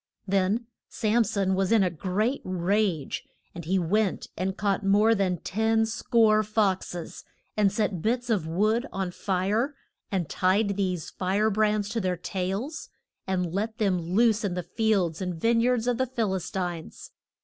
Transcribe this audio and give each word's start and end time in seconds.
Then 0.27 0.65
Sam 0.89 1.23
son 1.23 1.53
was 1.53 1.71
in 1.71 1.83
a 1.83 1.91
great 1.91 2.41
rage, 2.43 3.23
and 3.53 3.65
he 3.65 3.77
went 3.77 4.29
and 4.35 4.57
caught 4.57 4.83
more 4.83 5.13
than 5.13 5.37
ten 5.41 5.85
score 5.85 6.41
fox 6.41 6.95
es, 6.95 7.23
and 7.55 7.71
set 7.71 8.01
bits 8.01 8.27
of 8.31 8.47
wood 8.47 8.87
on 8.91 9.11
fire, 9.11 9.75
and 10.11 10.27
tied 10.27 10.75
these 10.75 11.11
fire 11.11 11.51
brands 11.51 11.87
to 11.89 12.01
their 12.01 12.17
tails, 12.17 12.89
and 13.27 13.53
let 13.53 13.77
them 13.77 13.99
loose 14.01 14.43
in 14.43 14.55
the 14.55 14.63
fields 14.63 15.21
and 15.21 15.39
vine 15.39 15.61
yards 15.61 15.85
of 15.85 15.99
the 15.99 16.07
Phil 16.07 16.33
is 16.33 16.49
tines. 16.49 17.11